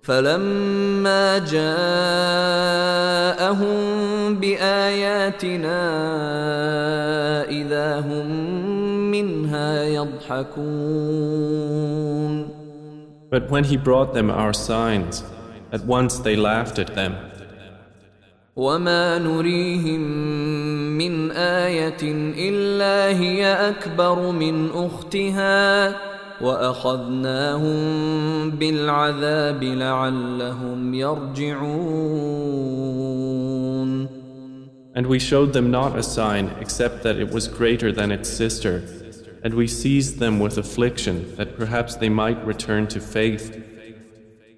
فلما 0.02 1.38
جاءهم 1.38 1.74
بآياتنا 4.40 5.82
إذا 7.48 8.00
هم 8.00 8.26
منها 9.10 9.84
يضحكون 9.84 11.42
But 13.30 13.48
when 13.48 13.64
he 13.64 13.76
brought 13.78 14.12
them 14.12 14.30
our 14.30 14.52
signs, 14.52 15.24
at 15.72 15.86
once 15.86 16.18
they 16.18 16.36
laughed 16.36 16.78
at 16.78 16.94
them. 16.94 17.16
وما 18.57 19.17
نريهم 19.19 20.01
من 20.97 21.31
آية 21.31 22.03
إلا 22.49 23.19
هي 23.19 23.69
أكبر 23.69 24.31
من 24.31 24.69
أختها 24.73 25.95
وأخذناهم 26.41 27.79
بالعذاب 28.51 29.63
لعلهم 29.63 30.93
يرجعون 30.93 32.37
And 34.95 35.05
we 35.05 35.19
showed 35.19 35.53
them 35.53 35.69
not 35.69 35.95
a 35.95 36.01
sign 36.01 36.49
except 36.59 37.03
that 37.03 37.17
it 37.17 37.29
was 37.29 37.47
greater 37.47 37.91
than 37.91 38.11
its 38.11 38.27
sister. 38.27 38.81
And 39.43 39.53
we 39.53 39.67
seized 39.67 40.17
them 40.17 40.39
with 40.39 40.57
affliction 40.57 41.35
that 41.35 41.55
perhaps 41.55 41.93
they 41.97 42.09
might 42.09 42.43
return 42.43 42.87
to 42.87 42.99
faith. 42.99 43.66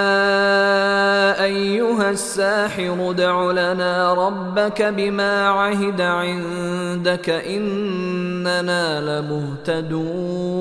أيها 1.45 2.11
الساحر 2.11 3.11
ادع 3.11 3.51
لنا 3.51 4.15
ربك 4.15 4.83
بما 4.83 5.49
عهد 5.49 6.01
عندك 6.01 7.31
إننا 7.31 9.01
لمهتدون 9.01 10.53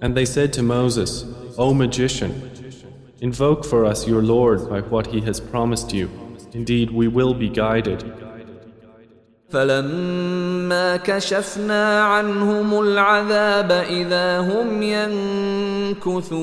And 0.00 0.14
they 0.16 0.24
said 0.24 0.52
to 0.52 0.62
Moses, 0.62 1.24
O 1.58 1.74
magician, 1.74 2.32
invoke 3.20 3.64
for 3.64 3.84
us 3.84 4.06
your 4.06 4.22
Lord 4.22 4.70
by 4.70 4.80
what 4.80 5.08
he 5.08 5.20
has 5.22 5.40
promised 5.40 5.92
you. 5.92 6.08
Indeed, 6.52 6.92
we 6.92 7.08
will 7.08 7.34
be 7.34 7.48
guided. 7.48 8.04
فلما 9.53 10.97
كشفنا 10.97 12.03
عنهم 12.03 12.79
العذاب 12.79 13.71
إذا 13.71 14.39
هم 14.39 14.81
ينكثون 15.93 16.33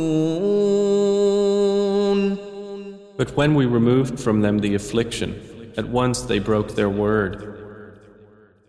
But 3.18 3.36
when 3.36 3.54
we 3.54 3.66
removed 3.66 4.18
from 4.18 4.40
them 4.40 4.60
the 4.60 4.74
affliction, 4.74 5.34
at 5.76 5.86
once 5.88 6.22
they 6.22 6.38
broke 6.38 6.74
their 6.74 6.88
word. 6.88 7.50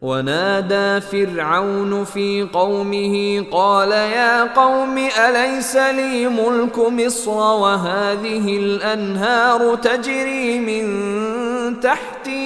ونادى 0.01 1.01
فرعون 1.01 2.04
في 2.04 2.47
قومه 2.54 3.45
قال 3.51 3.91
يا 3.91 4.43
قوم 4.43 4.97
أليس 4.97 5.75
لي 5.75 6.27
ملك 6.27 6.80
مصر 6.80 7.32
وهذه 7.38 8.58
الأنهار 8.58 9.75
تجري 9.75 10.60
من 10.60 11.80
تحتي 11.80 12.40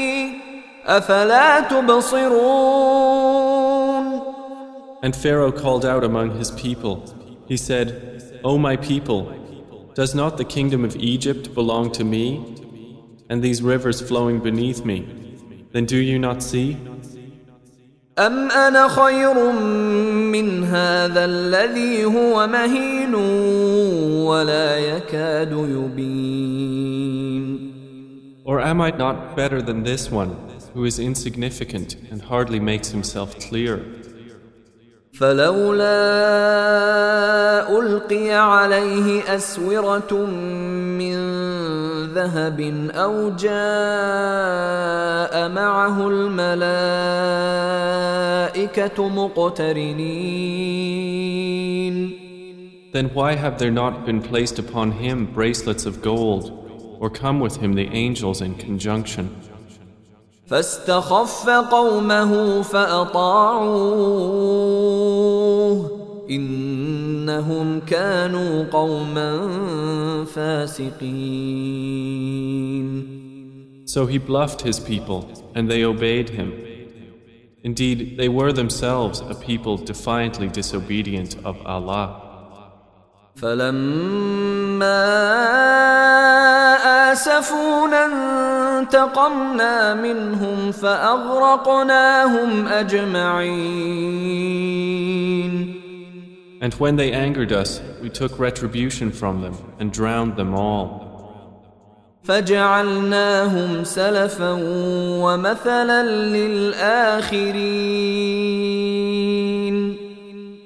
افلا 0.87 1.61
تبصرون 1.61 3.21
And 5.03 5.17
Pharaoh 5.17 5.53
called 5.53 5.87
out 5.87 6.05
among 6.05 6.37
his 6.37 6.51
people. 6.51 6.97
He 7.47 7.57
said, 7.57 7.87
O 8.45 8.59
my 8.59 8.77
people, 8.77 9.23
does 9.95 10.15
not 10.15 10.37
the 10.37 10.45
kingdom 10.45 10.85
of 10.85 10.95
Egypt 10.97 11.55
belong 11.55 11.91
to 11.93 12.05
me, 12.05 12.27
and 13.31 13.43
these 13.43 13.63
rivers 13.63 14.03
flowing 14.03 14.41
beneath 14.41 14.85
me? 14.85 14.99
Then 15.73 15.87
do 15.87 15.97
you 15.97 16.19
not 16.19 16.43
see? 16.43 16.77
أم 18.19 18.51
أنا 18.51 18.89
خير 18.89 19.53
من 20.33 20.65
هذا 20.65 21.25
الذي 21.25 22.05
هو 22.05 22.47
مهين 22.47 23.15
ولا 24.25 24.79
يكاد 24.79 25.53
يبين 25.53 27.01
Or 28.45 28.61
am 28.61 28.81
I 28.81 28.91
not 28.91 29.37
better 29.37 29.63
than 29.63 29.85
this 29.85 30.11
one, 30.11 30.37
who 30.75 30.85
is 30.85 30.99
insignificant 30.99 31.97
and 32.11 32.23
hardly 32.23 32.61
makes 32.61 32.91
himself 32.91 33.39
clear? 33.39 33.85
فلولا 35.13 36.01
ألقي 37.79 38.31
عليه 38.31 39.35
أسورة 39.37 40.15
من 40.99 41.17
ذهب 42.15 42.61
أو 42.95 43.31
جاء 43.31 43.51
معه 45.49 46.09
الملائكة 46.09 46.69
مقترنين 49.09 50.61
Then 52.93 53.09
why 53.15 53.37
have 53.37 53.59
there 53.59 53.71
not 53.71 54.05
been 54.05 54.21
placed 54.21 54.59
upon 54.59 54.91
him 54.91 55.27
bracelets 55.27 55.87
of 55.87 56.03
gold, 56.03 56.45
or 56.99 57.09
come 57.09 57.39
with 57.39 57.59
him 57.59 57.75
the 57.75 57.89
angels 57.93 58.41
in 58.41 58.57
conjunction? 58.57 59.31
فاستخف 60.47 61.49
قومه 61.49 62.63
فأطاعوه 62.63 64.11
إنهم 66.31 67.81
كانوا 67.81 68.65
قوما 68.73 69.47
فاسقين 70.25 72.11
So 73.87 74.07
he 74.07 74.19
bluffed 74.19 74.63
his 74.63 74.79
people, 74.79 75.29
and 75.57 75.69
they 75.69 75.83
obeyed 75.85 76.29
him. 76.31 76.53
Indeed, 77.65 78.17
they 78.17 78.29
were 78.29 78.53
themselves 78.53 79.21
a 79.21 79.35
people 79.35 79.77
defiantly 79.77 80.49
disobedient 80.49 81.37
of 81.45 81.57
Allah. 81.67 82.24
فلما 83.36 85.02
آسفونا 87.12 88.06
انتقمنا 88.80 89.94
منهم 89.94 90.72
فأغرقناهم 90.72 92.68
أجمعين 92.68 94.16
And 96.62 96.74
when 96.76 96.96
they 96.96 97.12
angered 97.12 97.52
us, 97.52 97.82
we 98.02 98.10
took 98.10 98.40
retribution 98.40 99.12
from 99.12 99.42
them 99.42 99.56
and 99.80 99.92
drowned 99.92 100.36
them 100.38 100.56
all. 100.56 101.06
فجعلناهم 102.24 103.84
سلفا 103.84 104.52
ومثلا 105.22 106.04
للآخرين 106.04 107.46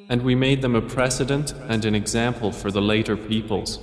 And 0.08 0.22
we 0.22 0.34
made 0.34 0.60
them 0.62 0.74
a 0.74 0.82
precedent 0.82 1.54
and 1.68 1.84
an 1.84 1.94
example 1.94 2.52
for 2.52 2.70
the 2.70 2.82
later 2.82 3.16
peoples. 3.16 3.78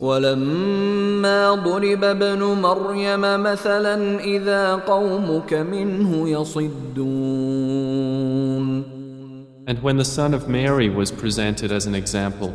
ولما 0.00 1.54
ضرب 1.54 2.04
ابن 2.04 2.42
مريم 2.42 3.20
مثلا 3.20 4.20
إذا 4.20 4.74
قومك 4.74 5.54
منه 5.54 6.28
يصدون 6.28 7.86
And 9.68 9.82
when 9.82 9.96
the 9.96 10.04
son 10.04 10.32
of 10.32 10.48
Mary 10.48 10.88
was 10.88 11.10
presented 11.10 11.72
as 11.72 11.86
an 11.86 11.94
example, 11.96 12.54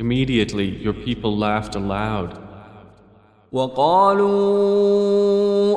immediately 0.00 0.68
your 0.82 0.94
people 0.94 1.36
laughed 1.36 1.76
aloud. 1.76 2.38
وقالوا 3.52 4.90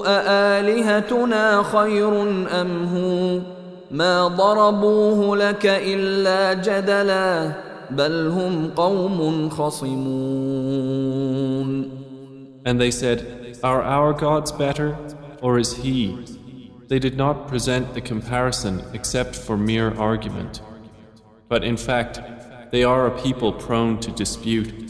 أآلهتنا 0.05 1.63
خير 1.63 2.21
أم 2.61 2.85
هو 2.85 3.39
ما 3.91 4.27
ضربوه 4.27 5.37
لك 5.37 5.65
إلا 5.65 6.53
جدلا 6.53 7.51
بل 7.91 8.27
هم 8.27 8.71
قوم 8.75 9.49
خصمون 9.49 11.03
And 12.65 12.79
they 12.79 12.91
said, 12.91 13.57
Are 13.61 13.83
our 13.83 14.13
gods 14.13 14.51
better, 14.51 14.97
or 15.41 15.59
is 15.59 15.73
he? 15.83 16.17
They 16.87 16.97
did 16.99 17.17
not 17.17 17.47
present 17.47 17.93
the 17.93 18.01
comparison 18.01 18.83
except 18.93 19.35
for 19.35 19.57
mere 19.57 19.93
argument. 19.97 20.61
But 21.49 21.63
in 21.63 21.75
fact, 21.75 22.21
they 22.71 22.83
are 22.83 23.05
a 23.07 23.21
people 23.21 23.51
prone 23.51 23.99
to 23.99 24.11
dispute. 24.11 24.86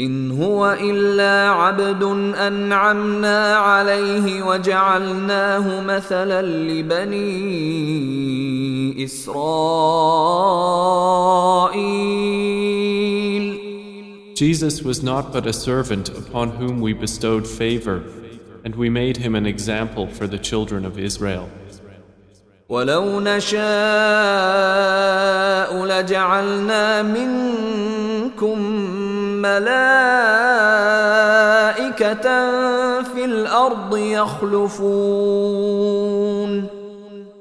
إن 0.00 0.30
هو 0.42 0.76
إلا 0.80 1.50
عبد 1.50 2.02
أنعمنا 2.46 3.56
عليه 3.56 4.42
وجعلناه 4.42 5.80
مثلا 5.80 6.42
لبني 6.42 7.44
إسرائيل 9.04 10.62
Jesus 14.34 14.82
was 14.82 15.02
not 15.04 15.32
but 15.32 15.46
a 15.46 15.52
servant 15.52 16.08
upon 16.08 16.48
whom 16.50 16.80
we 16.80 16.92
bestowed 16.94 17.46
favor, 17.46 18.02
and 18.64 18.74
we 18.74 18.88
made 18.88 19.18
him 19.18 19.34
an 19.36 19.46
example 19.46 20.06
for 20.08 20.26
the 20.26 20.38
children 20.38 20.84
of 20.84 20.98
Israel. 20.98 21.48
ولو 22.68 23.20
نشاء 23.20 23.62
لجعلنا 25.86 27.02
منكم 27.02 28.58
ملائكة 31.97 32.27
في 33.01 33.25
الأرض 33.25 33.97
يخلفون 33.97 35.27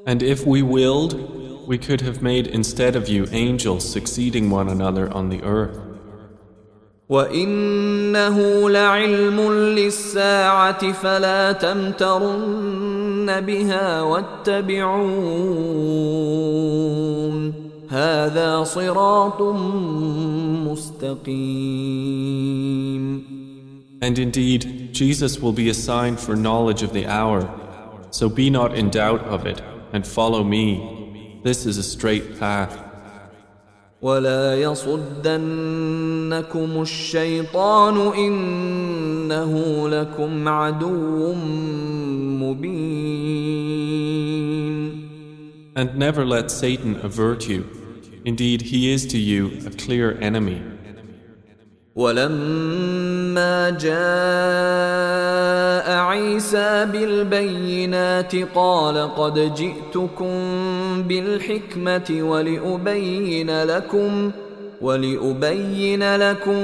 And 0.09 0.23
if 0.23 0.47
we 0.47 0.62
willed, 0.62 1.14
we 1.66 1.79
could 1.79 2.01
have 2.01 2.23
made 2.23 2.47
instead 2.47 2.95
of 2.95 3.09
you 3.09 3.27
angels 3.33 3.85
succeeding 3.85 4.51
one 4.51 4.69
another 4.69 5.12
on 5.12 5.31
the 5.31 5.42
earth. 5.42 5.81
وإنه 7.09 8.71
لعلم 8.71 9.53
للساعة 9.53 10.92
فلا 10.92 11.53
تمترن 11.53 13.40
بها 13.40 14.03
واتبعون 14.03 15.27
هذا 17.89 18.63
صراط 18.63 19.41
مستقيم 20.67 22.12
And 24.04 24.17
indeed, 24.17 24.89
Jesus 24.93 25.39
will 25.39 25.51
be 25.54 25.69
a 25.69 25.75
sign 25.75 26.17
for 26.17 26.36
knowledge 26.36 26.82
of 26.82 26.91
the 26.91 27.06
hour. 27.06 27.47
So 28.10 28.30
be 28.30 28.49
not 28.49 28.73
in 28.73 28.89
doubt 28.89 29.21
of 29.25 29.45
it, 29.45 29.62
and 29.93 30.08
follow 30.08 30.43
me. 30.43 31.39
This 31.43 31.67
is 31.67 31.77
a 31.77 31.84
straight 31.84 32.39
path. 32.39 32.80
ولا 34.01 34.62
يصدنكم 34.62 35.62
الشيطان 36.82 37.97
إنه 37.97 39.54
لكم 39.89 40.47
عدو 40.47 41.34
مبين 42.41 44.01
And 45.76 45.94
never 45.96 46.24
let 46.24 46.50
Satan 46.50 46.96
avert 47.02 47.46
you. 47.48 47.68
Indeed, 48.24 48.62
he 48.62 48.92
is 48.94 49.04
to 49.08 49.18
you 49.18 49.60
a 49.66 49.70
clear 49.70 50.16
enemy. 50.22 50.62
ولما 51.96 53.70
جاء 53.70 53.96
عيسى 55.98 56.84
بالبينات 56.92 58.36
قال 58.54 59.14
قد 59.14 59.54
جئتكم 59.54 60.32
بالحكمة 61.02 62.18
ولأبين 62.20 63.62
لكم 63.62 64.30
ولأبين 64.80 66.16
لكم 66.16 66.60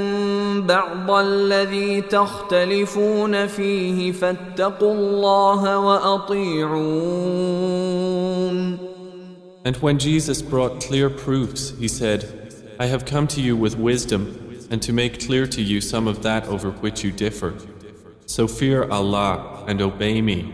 بعض 0.67 1.11
الذي 1.11 2.01
تختلفون 2.01 3.47
فيه 3.47 4.13
فاتقوا 4.13 4.95
الله 4.95 5.79
وأطيعون 5.79 6.83
And 9.66 9.76
when 9.78 10.00
Jesus 10.00 10.42
brought 10.42 10.82
clear 10.82 11.10
proofs, 11.10 11.72
he 11.78 11.88
said, 11.88 12.54
I 12.80 12.86
have 12.86 13.06
come 13.06 13.28
to 13.30 13.42
you 13.42 13.56
with 13.56 13.78
wisdom 13.78 14.24
and 14.72 14.82
to 14.82 14.94
make 14.94 15.26
clear 15.26 15.48
to 15.48 15.62
you 15.62 15.82
some 15.82 16.08
of 16.08 16.24
that 16.24 16.46
over 16.48 16.72
which 16.72 17.04
you 17.04 17.12
differ. 17.12 17.56
So 18.26 18.48
fear 18.48 18.84
Allah 18.90 19.66
and 19.68 19.82
obey 19.82 20.22
me. 20.22 20.54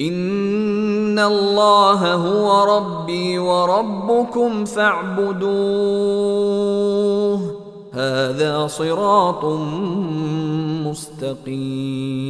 إن 0.00 1.04
إن 1.14 1.20
الله 1.20 2.14
هو 2.14 2.76
ربي 2.76 3.38
وربكم 3.38 4.64
فاعبدوه 4.64 5.44
هذا 7.94 8.66
صراط 8.66 9.44
مستقيم 10.86 12.24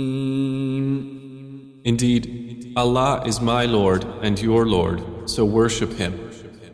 Indeed, 1.86 2.72
Allah 2.76 3.22
is 3.26 3.40
my 3.40 3.64
Lord 3.66 4.04
and 4.22 4.38
your 4.40 4.66
Lord, 4.66 5.02
so 5.28 5.44
worship 5.44 5.92
Him. 5.92 6.30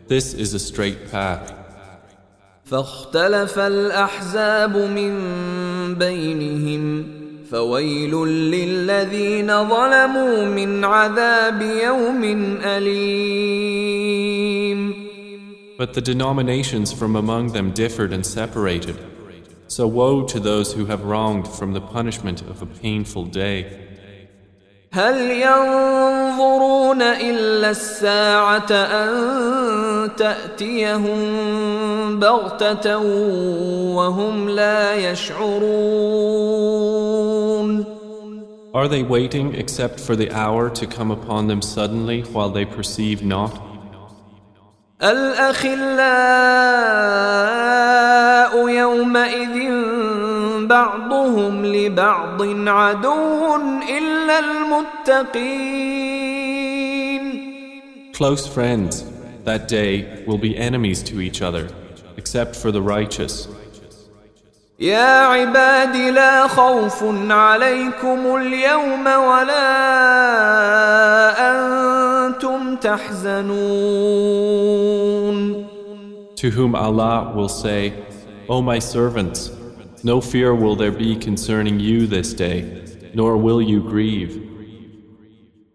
This 0.06 0.34
is 0.34 0.54
a 0.54 0.58
straight 0.58 1.10
path. 1.10 1.52
فاختلف 2.64 3.58
الأحزاب 3.58 4.76
من 4.76 5.14
بينهم 5.94 7.06
فويل 7.50 8.14
للذين 8.26 9.68
ظلموا 9.68 10.44
من 10.44 10.84
عذاب 10.84 11.62
يوم 11.62 12.24
أليم 12.64 14.20
But 15.78 15.94
the 15.94 16.02
denominations 16.02 16.92
from 16.92 17.16
among 17.16 17.52
them 17.52 17.70
differed 17.72 18.12
and 18.12 18.24
separated. 18.24 18.98
So 19.66 19.86
woe 19.86 20.24
to 20.26 20.38
those 20.38 20.74
who 20.74 20.84
have 20.86 21.04
wronged 21.04 21.48
from 21.48 21.72
the 21.72 21.80
punishment 21.80 22.42
of 22.42 22.60
a 22.60 22.66
painful 22.66 23.24
day. 23.24 23.83
هل 24.95 25.31
ينظرون 25.31 27.01
إلا 27.01 27.69
الساعة 27.69 28.71
أن 28.71 30.15
تأتيهم 30.15 31.19
بغتة 32.19 32.97
وهم 33.95 34.49
لا 34.49 34.95
يشعرون 34.95 36.15
Are 38.73 38.87
they 38.87 39.03
waiting 39.03 39.53
except 39.55 39.99
for 39.99 40.15
the 40.15 40.31
hour 40.31 40.69
to 40.69 40.85
come 40.87 41.11
upon 41.11 41.47
them 41.47 41.61
suddenly 41.61 42.21
while 42.33 42.49
they 42.49 42.65
perceive 42.65 43.21
not? 43.23 43.51
الأخلاء 45.03 45.75
يومئذ 48.69 49.55
بعضهم 50.66 51.66
لبعض 51.66 52.42
عدو 52.68 53.56
إلا 53.98 54.38
المتقين 54.38 56.40
Close 58.12 58.46
friends 58.46 59.04
that 59.44 59.66
day 59.68 60.24
will 60.26 60.38
be 60.38 60.56
enemies 60.56 61.02
to 61.02 61.20
each 61.20 61.42
other, 61.42 61.68
except 62.16 62.54
for 62.54 62.70
the 62.70 62.80
righteous. 62.82 63.48
يا 64.80 65.26
عباد 65.26 65.96
لا 65.96 66.46
خوف 66.48 67.04
عليكم 67.30 68.36
اليوم 68.36 69.06
ولا 69.06 69.70
أنتم 71.50 72.76
تحزنون 72.76 73.60
To 76.36 76.50
whom 76.50 76.74
Allah 76.74 77.32
will 77.36 77.48
say, 77.50 77.92
O 78.48 78.62
my 78.62 78.78
servants, 78.78 79.50
no 80.04 80.20
fear 80.20 80.54
will 80.54 80.76
there 80.76 80.92
be 80.92 81.16
concerning 81.16 81.80
you 81.80 82.06
this 82.06 82.32
day, 82.34 82.84
nor 83.14 83.36
will 83.36 83.60
you 83.60 83.80
grieve. 83.82 84.46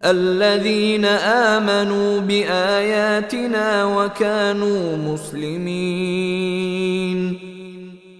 الذين 0.04 1.04
آمنوا 1.04 2.20
بآياتنا 2.20 3.84
وكانوا 3.84 4.96
مسلمين 4.96 5.86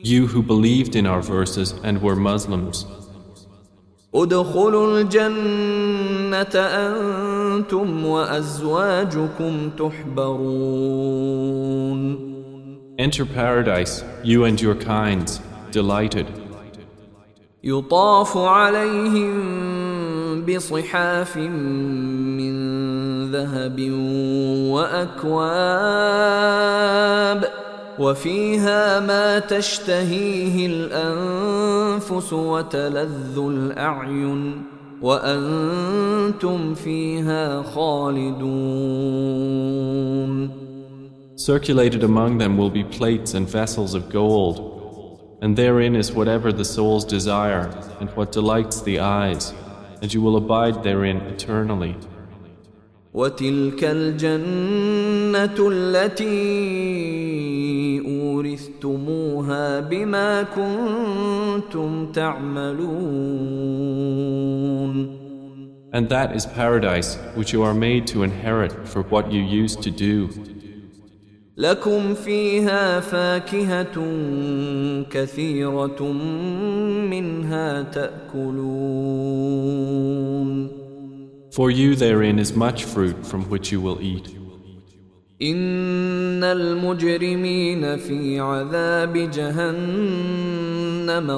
You 0.02 0.26
who 0.28 0.42
believed 0.42 0.94
in 0.94 1.06
our 1.06 1.20
verses 1.20 1.74
and 1.82 2.00
were 2.00 2.16
Muslims, 2.16 2.86
ادخلوا 4.14 5.00
الجنة 5.00 6.56
أنتم 6.56 8.06
وأزواجكم 8.06 9.70
تحبرون 9.78 11.16
enter 12.98 13.26
paradise, 13.26 14.02
you 14.22 14.44
and 14.44 14.60
your 14.60 14.74
kinds, 14.74 15.40
delighted. 15.70 16.26
يطاف 17.64 18.36
عليهم 18.36 19.34
بصحاف 20.44 21.36
من 21.36 22.56
ذهب 23.32 23.90
وأكواب 24.70 25.66
وفيها 27.98 29.00
ما 29.00 29.38
تشتهيه 29.38 30.66
الأنفس 30.66 32.32
وتلذ 32.32 33.38
الأعين 33.38 34.62
وأنتم 35.02 36.74
فيها 36.74 37.62
خالدون 37.62 39.06
Circulated 41.36 42.02
among 42.02 42.38
them 42.38 42.56
will 42.56 42.70
be 42.70 42.82
plates 42.82 43.34
and 43.34 43.46
vessels 43.46 43.94
of 43.94 44.08
gold, 44.08 44.69
and 45.40 45.56
therein 45.56 45.94
is 45.94 46.12
whatever 46.12 46.52
the 46.52 46.64
souls 46.64 47.04
desire 47.04 47.70
and 48.00 48.08
what 48.10 48.32
delights 48.32 48.80
the 48.82 49.00
eyes, 49.00 49.52
and 50.00 50.12
you 50.12 50.22
will 50.22 50.36
abide 50.36 50.82
therein 50.82 51.18
eternally. 51.22 51.96
وتلك 53.14 53.84
الجنة 53.84 55.56
التي 55.72 56.26
أورثتموها 58.06 59.80
بما 59.80 60.42
كنتم 60.42 62.12
تعملون 62.12 62.96
And 65.92 66.08
that 66.10 66.36
is 66.36 66.44
paradise 66.44 67.16
which 67.34 67.54
you 67.54 67.62
are 67.62 67.72
made 67.72 68.06
to 68.08 68.22
inherit 68.22 68.86
for 68.86 69.02
what 69.02 69.32
you 69.32 69.40
used 69.40 69.82
to 69.82 69.90
do. 69.90 70.28
لكم 71.60 72.14
فيها 72.14 73.00
فاكهة 73.00 73.96
كثيرة 75.10 76.12
منها 77.10 77.82
تأكلون 77.82 79.16
For 81.50 81.70
you 81.70 81.94
therein 81.96 82.38
is 82.38 82.54
much 82.54 82.84
fruit 82.84 83.24
from 83.26 83.44
which 83.44 83.72
you 83.72 83.80
will 83.80 83.98
eat. 84.02 84.36
إن 85.42 86.44
المجرمين 86.44 87.96
في 87.96 88.40
عذاب 88.40 89.30
جهنم 89.30 90.60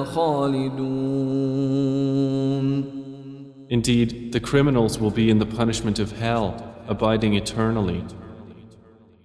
خالدون 0.03 1.79
Indeed, 3.69 4.31
the 4.31 4.39
criminals 4.39 4.99
will 4.99 5.11
be 5.11 5.29
in 5.29 5.37
the 5.37 5.45
punishment 5.45 5.99
of 5.99 6.11
hell, 6.11 6.55
abiding 6.87 7.35
eternally. 7.35 8.03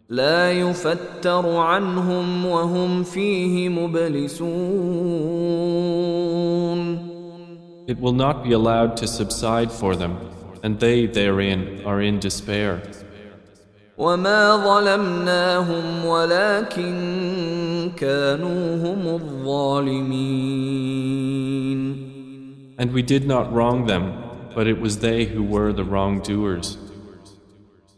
لا 0.09 0.53
يفتر 0.53 1.57
عنهم 1.57 2.47
وهم 2.47 3.03
فيه 3.03 3.69
مبلسون 3.69 4.55
It 7.87 8.01
will 8.01 8.13
not 8.15 8.43
be 8.43 8.53
allowed 8.53 8.97
to 8.97 9.07
subside 9.07 9.71
for 9.71 9.95
them, 9.95 10.17
and 10.63 10.81
they 10.81 11.07
therein 11.07 11.83
are 11.85 12.01
in 12.01 12.19
despair. 12.19 12.81
وما 13.99 14.57
ظلمناهم 14.57 16.05
ولكن 16.05 16.95
كانوا 17.97 18.77
هم 18.77 19.07
الظالمين 19.15 20.15
And 22.77 22.93
we 22.93 23.03
did 23.03 23.27
not 23.27 23.53
wrong 23.53 23.87
them, 23.87 24.13
but 24.55 24.67
it 24.67 24.81
was 24.81 24.99
they 24.99 25.27
who 25.27 25.43
were 25.43 25.73
the 25.73 25.85
wrongdoers. 25.85 26.77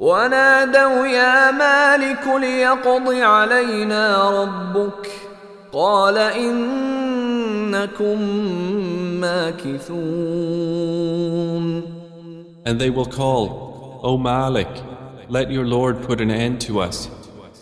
ونادوا 0.00 1.06
يا 1.06 1.50
مالك 1.50 2.26
ليقض 2.40 3.12
علينا 3.12 4.30
ربك 4.42 5.08
قال 5.72 6.18
إنكم 6.18 8.20
ماكثون 9.20 11.16
And 12.66 12.80
they 12.80 12.90
will 12.90 13.06
call, 13.06 14.00
O 14.02 14.18
Malik, 14.18 14.68
let 15.28 15.52
your 15.52 15.64
Lord 15.64 16.02
put 16.02 16.20
an 16.20 16.32
end 16.32 16.60
to 16.62 16.80
us. 16.80 17.08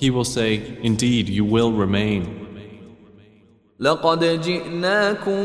He 0.00 0.08
will 0.10 0.24
say, 0.24 0.78
Indeed, 0.82 1.28
you 1.28 1.44
will 1.44 1.72
remain. 1.72 2.37
لقد 3.79 4.41
جئناكم 4.41 5.43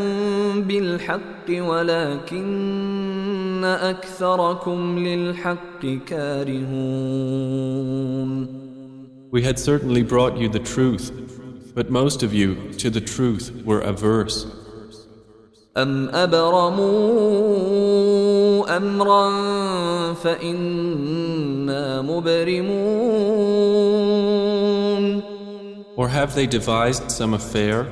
بالحق 0.63 1.49
ولكن 1.51 2.45
أكثركم 3.65 4.99
للحق 4.99 5.87
كارهون 6.07 7.05
We 9.31 9.43
had 9.43 9.59
certainly 9.59 10.03
brought 10.03 10.37
you 10.37 10.49
the 10.49 10.59
truth, 10.61 11.13
but 11.75 11.91
most 11.91 12.23
of 12.23 12.33
you 12.35 12.73
to 12.83 12.91
the 12.91 13.01
truth 13.01 13.53
were 13.65 13.81
averse. 13.81 14.47
أم 15.77 16.09
أبرموا 16.09 16.87
أمرا 18.77 19.31
فإنا 20.15 22.03
مبرمون 22.03 23.45
Or 25.97 26.09
have 26.09 26.35
they 26.35 26.47
devised 26.47 27.11
some 27.11 27.35
affair? 27.35 27.87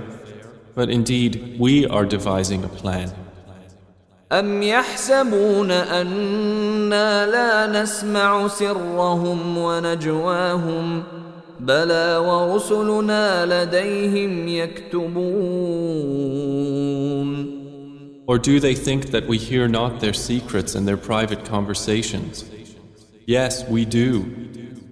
But 0.76 0.89
indeed, 0.89 1.56
we 1.60 1.86
are 1.88 2.06
devising 2.06 2.63
a 2.63 2.69
plan. 2.69 3.12
أم 4.32 4.63
يحسبون 4.63 5.71
أنا 5.71 7.26
لا 7.26 7.82
نسمع 7.82 8.47
سرهم 8.47 9.58
ونجواهم 9.58 11.04
بلى 11.60 12.17
ورسلنا 12.17 13.45
لديهم 13.45 14.47
يكتبون 14.47 15.28
Or 18.28 18.38
do 18.38 18.60
they 18.60 18.76
think 18.76 19.12
that 19.12 19.26
we 19.26 19.38
hear 19.38 19.69
not 19.69 20.02
their 20.02 20.12
secrets 20.12 20.76
and 20.76 20.86
their 20.86 20.97
private 20.97 21.45
conversations? 21.45 22.43
Yes, 23.26 23.63
we 23.69 23.86
do, 23.86 24.26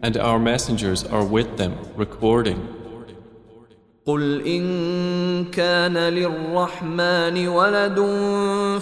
and 0.01 0.15
our 0.15 0.39
messengers 0.39 1.03
are 1.03 1.25
with 1.25 1.57
them, 1.57 1.77
recording. 1.97 2.61
قل 4.06 4.46
إن 4.46 4.64
كان 5.44 5.96
للرحمن 5.96 7.48
ولد 7.48 7.98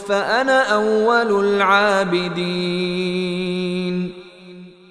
فأنا 0.09 0.63
أول 0.63 1.45
العابدين 2.39 3.09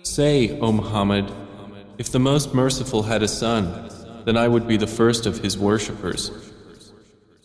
Say, 0.04 0.60
O 0.60 0.72
Muhammad, 0.72 1.32
if 1.98 2.12
the 2.12 2.20
Most 2.20 2.54
Merciful 2.54 3.04
had 3.04 3.22
a 3.22 3.28
son, 3.28 3.90
then 4.26 4.36
I 4.36 4.48
would 4.48 4.68
be 4.68 4.76
the 4.78 4.88
first 4.88 5.26
of 5.26 5.38
his 5.40 5.58
worshippers. 5.58 6.32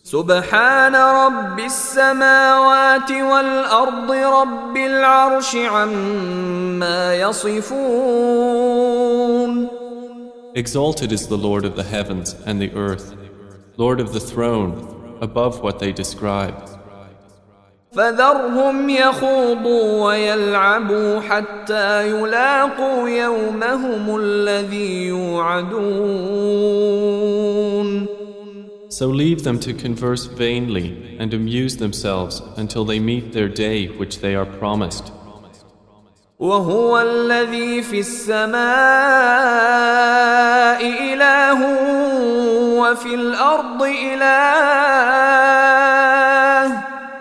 سبحان 0.04 0.94
رب 0.94 1.60
السماوات 1.60 3.10
والأرض 3.10 4.10
رب 4.10 4.76
العرش 4.76 5.56
عما 5.56 7.14
يصفون 7.14 9.01
Exalted 10.55 11.11
is 11.11 11.27
the 11.27 11.37
Lord 11.37 11.65
of 11.65 11.75
the 11.75 11.83
heavens 11.83 12.33
and 12.45 12.59
the 12.61 12.71
earth, 12.73 13.15
Lord 13.77 13.99
of 13.99 14.13
the 14.13 14.19
throne, 14.19 15.17
above 15.21 15.61
what 15.61 15.79
they 15.79 15.91
describe. 15.91 16.69
فذرهم 17.91 18.89
يخوضوا 18.89 20.05
ويلعبوا 20.05 21.19
حتى 21.19 22.09
يلاقوا 22.09 23.09
يومهم 23.09 24.15
الذي 24.19 25.07
يوعدون 25.07 25.97
So 28.89 29.07
leave 29.07 29.43
them 29.43 29.59
to 29.59 29.73
converse 29.73 30.25
vainly 30.25 31.17
and 31.19 31.33
amuse 31.33 31.77
themselves 31.77 32.41
until 32.55 32.83
they 32.83 32.99
meet 32.99 33.31
their 33.33 33.47
day 33.47 33.87
which 33.87 34.21
they 34.21 34.33
are 34.33 34.45
promised. 34.45 35.11
وهو 36.41 36.99
الذي 36.99 37.81
في 37.81 37.99
السماء 37.99 38.57
إله 41.13 41.59
وفي 42.79 43.15
الأرض 43.15 43.83
إله 43.83 44.27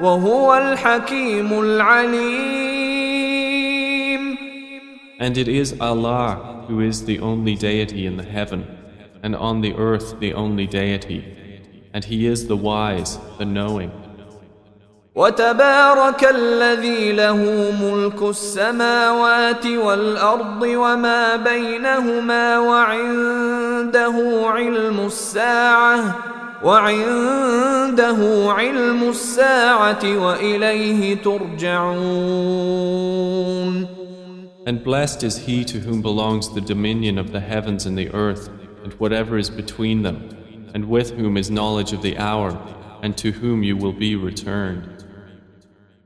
وهو 0.01 0.57
الحكيم 0.57 1.61
العليم 1.61 2.67
And 5.19 5.39
it 5.39 5.49
is 5.49 5.75
Allah 5.81 6.65
who 6.69 6.81
is 6.81 7.07
the 7.07 7.21
only 7.21 7.55
deity 7.55 8.05
in 8.05 8.19
the 8.19 8.23
heaven, 8.23 8.67
and 9.23 9.35
on 9.35 9.63
the 9.63 9.73
earth 9.75 10.21
the 10.21 10.35
only 10.35 10.67
deity. 10.67 11.25
And 11.95 12.05
He 12.05 12.27
is 12.27 12.49
the 12.49 12.57
wise, 12.57 13.19
the 13.39 13.47
knowing. 13.47 13.91
وتبارك 15.17 16.29
الذي 16.35 17.13
له 17.13 17.37
ملك 17.83 18.23
السماوات 18.23 19.67
والأرض 19.67 20.63
وما 20.63 21.37
بينهما 21.37 22.59
وعنده 22.59 24.15
علم 24.45 25.01
الساعة 25.07 26.17
وعنده 26.65 28.17
علم 28.53 29.03
الساعة 29.09 30.19
وإليه 30.19 31.15
ترجعون 31.15 32.67
And 34.67 34.83
blessed 34.83 35.23
is 35.23 35.39
he 35.39 35.65
to 35.65 35.79
whom 35.79 36.03
belongs 36.03 36.53
the 36.53 36.61
dominion 36.61 37.19
of 37.19 37.31
the 37.31 37.41
heavens 37.41 37.87
and 37.87 37.97
the 37.97 38.11
earth, 38.13 38.51
and 38.83 38.93
whatever 38.95 39.39
is 39.39 39.49
between 39.49 40.03
them, 40.03 40.29
and 40.75 40.89
with 40.89 41.13
whom 41.13 41.37
is 41.37 41.53
knowledge 41.53 41.93
of 41.93 42.03
the 42.03 42.19
hour, 42.19 42.59
and 43.01 43.17
to 43.17 43.31
whom 43.31 43.63
you 43.63 43.77
will 43.77 43.93
be 43.93 44.17
returned. 44.17 44.97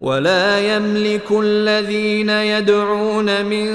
ولا 0.02 0.76
يملك 0.76 1.32
الذين 1.32 2.30
يدعون 2.30 3.46
من 3.46 3.66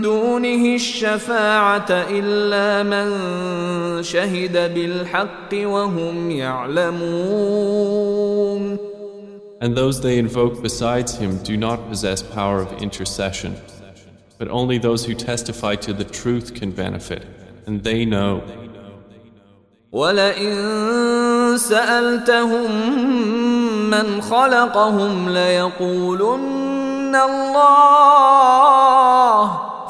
دونه 0.00 0.74
الشفاعة 0.74 1.86
إلا 1.90 2.82
من 2.82 4.02
شهد 4.02 4.74
بالحق 4.74 5.52
وهم 5.52 6.30
يعلمون 6.30 7.94
And 9.60 9.76
those 9.76 10.00
they 10.00 10.18
invoke 10.18 10.62
besides 10.62 11.16
him 11.16 11.38
do 11.38 11.56
not 11.56 11.88
possess 11.88 12.22
power 12.22 12.60
of 12.60 12.72
intercession, 12.82 13.56
but 14.36 14.48
only 14.48 14.76
those 14.78 15.06
who 15.06 15.14
testify 15.14 15.74
to 15.76 15.92
the 15.94 16.04
truth 16.04 16.54
can 16.54 16.70
benefit, 16.70 17.24
and 17.66 17.82
they 17.82 18.04
know. 18.04 18.42
ولئن 21.54 21.58
سألتهم 21.58 22.70
من 23.90 24.20
خلقهم 24.20 25.28
ليقولن 25.28 27.14
الله 27.16 28.70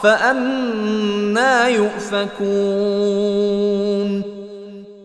فأنا 0.02 1.68
يؤفكون 1.68 3.14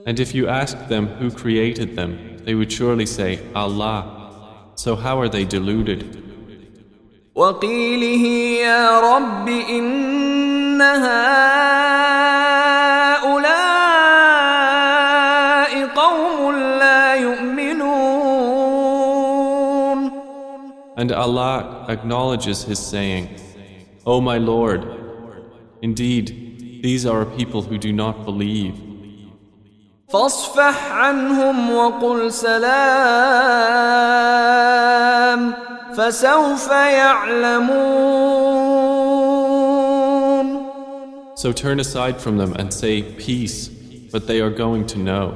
And 0.06 0.19
if 0.19 0.34
you 0.34 0.48
asked 0.48 0.89
them 0.89 1.08
who 1.19 1.30
created 1.30 1.95
them, 1.95 2.17
they 2.43 2.56
would 2.56 2.72
surely 2.72 3.06
say, 3.06 3.39
Allah. 3.54 4.04
So 4.76 4.95
how 4.95 5.19
are 5.22 5.30
they 5.30 5.45
deluded? 5.45 6.04
وقيله 7.36 8.26
يا 8.65 9.00
رب 9.00 9.48
إن 9.48 10.82
هؤلاء 10.82 12.19
And 20.99 21.11
Allah 21.12 21.87
acknowledges 21.88 22.62
his 22.64 22.79
saying, 22.79 23.37
O 24.07 24.21
my 24.21 24.38
Lord, 24.38 24.87
indeed, 25.83 26.81
these 26.83 27.05
are 27.07 27.23
a 27.23 27.27
people 27.27 27.62
who 27.62 27.79
do 27.79 27.93
not 27.93 28.25
believe. 28.25 28.75
فاصفح 30.09 30.93
عنهم 30.93 31.71
وقل 31.71 32.33
سلام 32.33 32.75
فسوف 35.97 36.69
يعلمون 36.71 38.14
So 41.37 41.53
turn 41.53 41.81
aside 41.81 42.21
from 42.21 42.38
them 42.38 42.55
and 42.55 42.73
say, 42.73 43.03
Peace, 43.03 43.69
but 44.12 44.27
they 44.27 44.40
are 44.40 44.51
going 44.51 44.87
to 44.87 44.99
know. 44.99 45.35